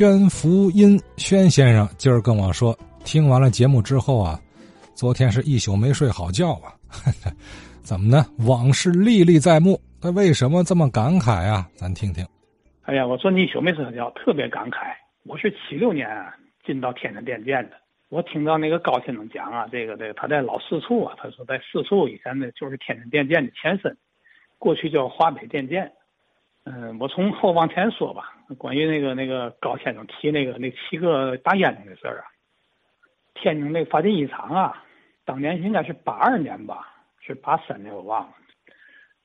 [0.00, 4.40] 宣福音宣先生今儿跟我说，听完了节目之后啊，
[4.94, 6.72] 昨天是一宿没睡好觉啊。
[7.84, 8.24] 怎么呢？
[8.48, 11.68] 往事历历在目，他为什么这么感慨啊？
[11.74, 12.26] 咱听听。
[12.86, 14.90] 哎呀，我昨天一宿没睡好觉，特别感慨。
[15.26, 17.76] 我是七六年啊进到天津电建的，
[18.08, 23.94] 我听到那个高先生讲啊，这个这个他在老四处啊，他说在四处以前呢就是天津电建的前身，
[24.58, 25.92] 过去叫华北电建。
[26.64, 28.34] 嗯，我从后往前说吧。
[28.58, 32.24] 关于那个那个高先生提那个那七个大烟囱的事儿啊，
[33.34, 34.84] 天津那个发电一厂啊，
[35.24, 36.88] 当年应该是八二年吧，
[37.20, 38.34] 是八三年我忘了。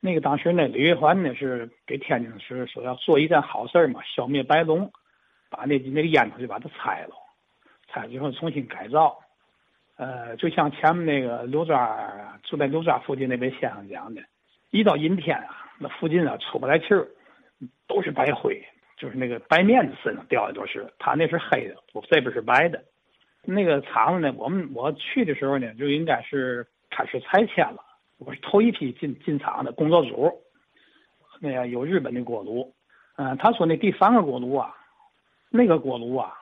[0.00, 4.92] 那个当时呢，李玉环呢是给天津市说要做一件好事嘛，消灭白龙，
[5.50, 7.14] 把那那个烟囱就把它拆了，
[7.88, 9.18] 拆了之后重新改造。
[9.96, 14.20] 呃，就像前面那个刘庄住在刘庄附近那位先生讲的，
[14.70, 17.08] 一到阴天啊，那附近啊出不来气儿。
[17.86, 18.62] 都是白灰，
[18.96, 22.82] 就是那个白面子身上掉的都是，他那是黑的，我这边是白的。
[23.42, 27.84] 那个厂子呢，我们我去的时候呢，就应该是开始拆迁了。
[28.18, 30.32] 我是头一批进进厂的工作组，
[31.40, 32.72] 那个有日本的锅炉。
[33.16, 34.74] 嗯，他说那第三个锅炉啊，
[35.50, 36.32] 那个锅炉啊，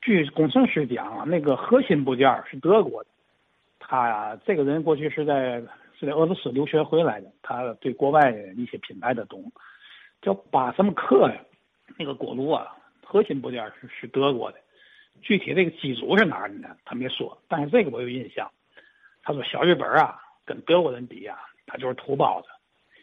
[0.00, 3.10] 据工程师讲，那个核心部件是德国的。
[3.78, 5.60] 他，这个人过去是在
[5.98, 9.52] 是在俄罗斯留学回来的，他对国外的一些品牌的懂。
[10.22, 11.40] 叫巴什么克呀？
[11.96, 14.58] 那个锅炉啊，核心部件是是德国的，
[15.20, 16.76] 具体这个机组是哪儿的呢？
[16.84, 18.48] 他没说，但是这个我有印象。
[19.22, 22.48] 他说小日本啊，跟德国人比啊，他就是土包子。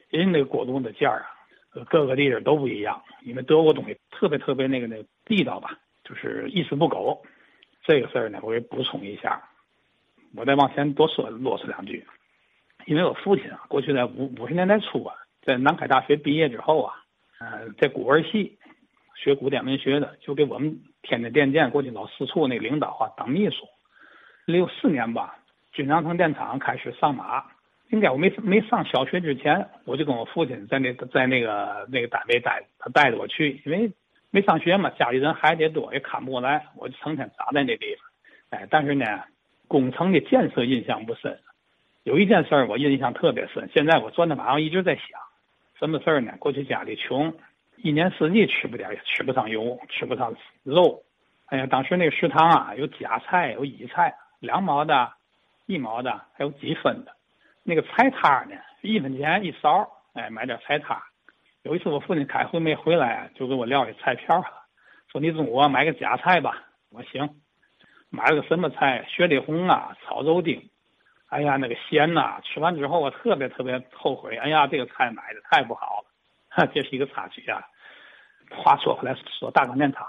[0.09, 1.25] 人家那个锅炉的件儿
[1.73, 3.01] 啊，各个地方都不一样。
[3.23, 7.21] 因为德国东西特别特别那个那地道吧，就是一丝不苟。
[7.83, 9.43] 这个事儿呢，我给补充一下。
[10.35, 12.05] 我再往前多说啰嗦两句，
[12.85, 17.01] 因为我父亲啊，过去在五五十年代初啊，在南开大学毕业之后啊。
[17.45, 18.57] 呃，在古文系
[19.15, 23.67] 学古典文学的，就给我们天津电建过去老四处那领导啊当秘书。
[24.45, 25.37] 六四年吧，
[25.71, 27.43] 军长城电厂开始上马。
[27.91, 33.91] 应该我没没上小学之前，我就跟我父亲在那在那个那个单位待，他带着我去，因为
[34.31, 38.59] 没上学嘛，家里人孩子也多，也看不过来，我就成天扎在那地方。
[38.59, 39.05] 哎，但是呢，
[39.67, 41.37] 工程的建设印象不深。
[42.01, 45.05] 有一件事儿我印象特别深，现在我坐在马上一直在想。
[45.77, 46.31] 什么事儿呢？
[46.39, 47.33] 过去家里穷，
[47.77, 51.03] 一年四季吃不点，吃不上油，吃不上肉。
[51.47, 55.11] 哎呀，当时那个食堂啊，有夹菜，有乙菜，两毛的，
[55.65, 57.13] 一毛的，还有几分的。
[57.63, 59.87] 那个菜摊呢，一分钱一勺。
[60.13, 60.97] 哎，买点菜摊。
[61.63, 64.41] 有一次我父亲开会没回来，就给我撂下菜票
[65.11, 66.63] 说你中午买个夹菜吧。
[66.89, 67.29] 我行，
[68.09, 69.05] 买了个什么菜？
[69.09, 70.69] 雪里红啊，炒肉丁。
[71.27, 72.39] 哎呀，那个咸呐！
[72.43, 74.37] 吃完之后我特别特别后悔。
[74.37, 76.03] 哎呀，这个菜买的太不好
[76.55, 77.61] 了，这是一个插曲啊。
[78.51, 80.05] 话说回来，说大港电厂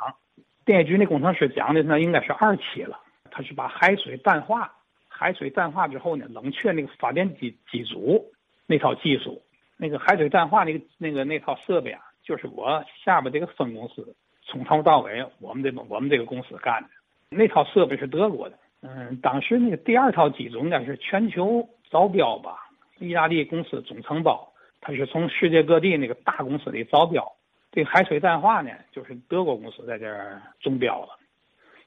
[0.64, 3.00] 电业局那工程师讲的那应该是二期了。
[3.30, 4.72] 他是把海水淡化，
[5.08, 8.24] 海水淡化之后呢，冷却那个发电机机组
[8.66, 9.42] 那套技术，
[9.76, 16.88] 那个海水淡化那个那个那套设备啊，就是我下边这个分公司从头到尾我们这我们这个公司干的，
[17.30, 18.58] 那套设备是德国的。
[18.88, 22.70] 嗯，当时那个第二套机组应该是全球招标吧？
[22.98, 27.26] 意大利公司总承包，它是从世界各地那个大公司里招标。
[27.72, 31.18] 这个海水淡化呢，就是德国公司在这儿中标了。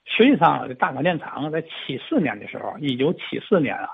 [0.06, 3.90] 实际上，这大港电厂在七四年的时候，一九七四年啊，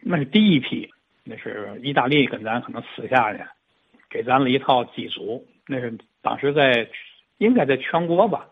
[0.00, 0.90] 那是第一批，
[1.24, 3.46] 那是意大利跟咱可能私下的，
[4.10, 5.46] 给咱了一套机组。
[5.68, 6.88] 那是当时在
[7.38, 8.48] 应该在全国吧，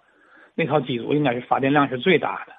[0.54, 2.52] 那套机组应该是发电量是最大的。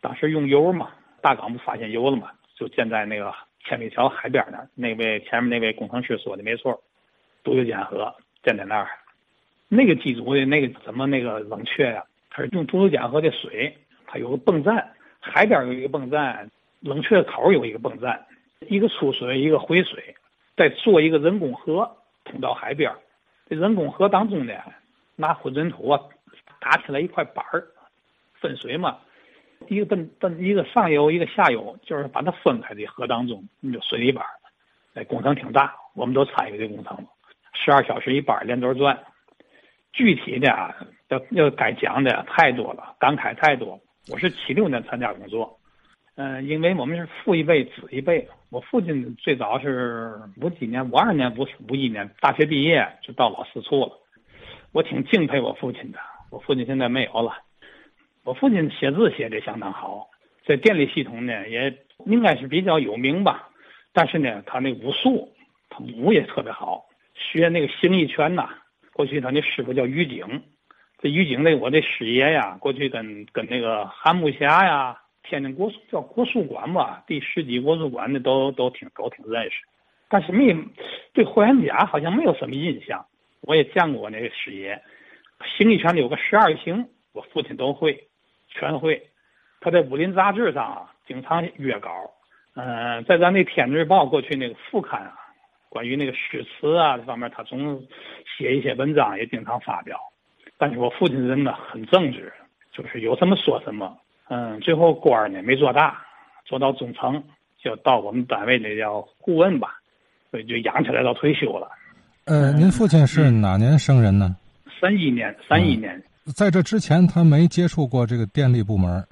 [0.00, 0.90] 当时用油嘛，
[1.20, 3.32] 大港不发现油了嘛，就建在那个
[3.64, 6.82] 千里桥海边那那位前面那位工程师说的没错，
[7.44, 8.88] 独流江河建在那儿。
[9.68, 12.02] 那个机组的那个怎么那个冷却呀？
[12.30, 16.50] 它是用独流江河的水，它有个泵站，海边有一个泵站，
[16.80, 18.26] 冷却口有一个泵站，
[18.68, 20.14] 一个出水一个回水，
[20.56, 22.90] 再做一个人工河通到海边。
[23.48, 24.54] 这人工河当中呢，
[25.16, 26.00] 拿混凝土啊
[26.58, 27.66] 打起来一块板儿，
[28.40, 28.96] 分水嘛。
[29.70, 34.24] 一个奔奔一个上游，一个下游，就是把它分开的河当中，你就水泥板
[34.94, 37.06] 哎，工程挺大，我们都参与这工程，
[37.52, 38.98] 十二小时一班，连轴转。
[39.92, 40.74] 具体的啊，
[41.06, 43.80] 要要该讲的太多了，感慨太多。
[44.08, 45.56] 我是七六年参加工作，
[46.16, 48.28] 嗯，因为我们是父一辈子一辈。
[48.50, 53.92] 我父亲最早是五几年，五二年五五一年大学毕业就到老四处了。
[54.72, 56.00] 我挺敬佩我父亲的，
[56.30, 57.34] 我父亲现在没有了。
[58.24, 60.08] 我父亲写字写的相当好，
[60.44, 61.76] 在电力系统呢也
[62.06, 63.48] 应该是比较有名吧。
[63.92, 65.32] 但是呢，他那武术，
[65.68, 66.84] 他武也特别好，
[67.14, 68.48] 学那个形意拳呐。
[68.92, 70.42] 过去他那师傅叫于景，
[70.98, 79.56] 这于景那我这师爷呀，过去跟跟那个韩木霞呀，天津国术叫国术馆吧，第十级国术馆的都都挺都挺认识，
[80.08, 80.54] 但是没
[81.14, 83.04] 对霍元甲好像没有什么印象。
[83.40, 84.80] 我也见过我那个师爷，
[85.56, 88.08] 形意拳里有个十二形，我父亲都会，
[88.50, 89.00] 全会。
[89.60, 91.90] 他在武林杂志上啊，经常约稿。
[92.54, 95.14] 嗯，在咱那《天津日报》过去那个副刊啊，
[95.68, 97.80] 关于那个诗词啊这方面，他总
[98.36, 99.98] 写一些文章，也经常发表。
[100.58, 102.32] 但是我父亲人呢很正直，
[102.72, 103.96] 就是有什么说什么。
[104.28, 106.04] 嗯，最后官儿呢没做大，
[106.44, 107.22] 做到中层，
[107.62, 109.78] 就到我们单位那叫顾问吧，
[110.30, 111.70] 所以就养起来到退休了。
[112.26, 114.36] 呃，您父亲是哪年生人呢？
[114.80, 116.02] 三一年，三一年。
[116.34, 119.04] 在这之前，他没接触过这个电力部门。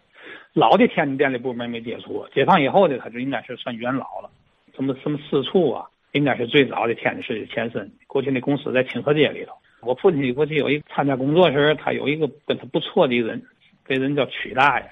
[0.55, 4.31] 老的天津电力部门没接触过，解放以后的他就应该是算元老了。
[4.75, 7.91] 什么什么四处啊，应该是最早的天津市的前身。
[8.07, 9.53] 过去那公司在清河街里头。
[9.81, 13.41] 我父亲过去有一参加工作时，他有一个跟他不错的人，
[13.87, 14.87] 这人叫曲大爷。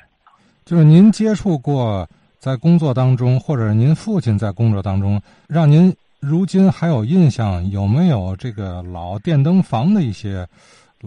[0.65, 2.09] 就是您接触过，
[2.39, 10.47] 在工作当中，或者您父亲在工作当中，让您如今还有印象，有没有这个老电灯房的一些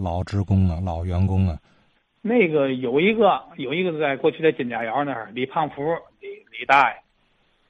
[0.02, 1.58] 老职工啊、老员工啊？
[2.22, 5.82] 那个有一个，有一个在过去的金家窑那儿，李胖福，
[6.20, 6.96] 李李大爷。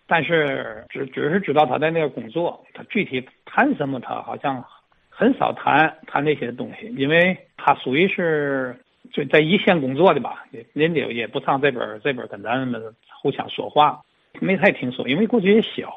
[0.06, 4.64] 但是只只是知道他在那儿工作，他具体谈什么，他好像。
[5.12, 8.74] 很少谈谈那些东西，因为他属于是
[9.12, 12.82] 就在一线工作的吧，人家也不上这边这边跟咱们
[13.20, 14.00] 互相说话，
[14.40, 15.94] 没太听说，因为过去也小。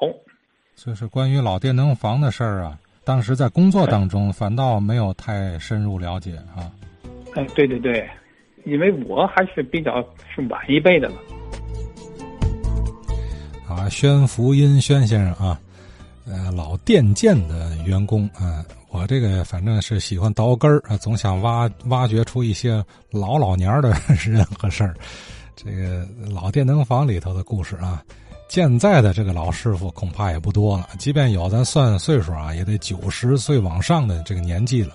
[0.76, 6.72] 就是关于老电灯房的事儿啊，当时在工作当中反倒没有太深入了解啊。
[7.36, 8.10] 哎，对对对，
[8.66, 10.02] 因为我还是比较
[10.34, 11.16] 是晚一辈的了。
[13.68, 15.60] 啊，宣福音宣先生啊，
[16.26, 18.64] 呃，老电建的员工啊。
[18.90, 23.92] 我这个反正是喜欢倒根儿啊，总想挖挖掘出一些老老年的
[24.24, 24.94] 人和事儿。
[25.56, 28.04] 这个老电灯房里头的故事啊，
[28.48, 30.90] 现在的这个老师傅恐怕也不多了。
[31.00, 34.94] 即便有，咱算岁数啊，也得九十岁往上的这个年纪了。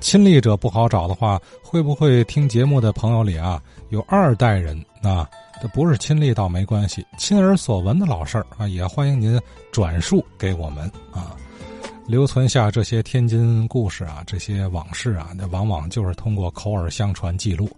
[0.00, 5.28] 亲历者不好找的话，会不会听节目的朋友里啊，有二代人啊？
[5.60, 9.40] 这不是亲历倒没关系，亲耳所闻的老事儿啊，也欢迎您
[9.72, 11.36] 转述给我们啊。
[12.06, 17.68] 留存下这些天津故事啊，这些往事啊，那往往就是通过口耳相传记录。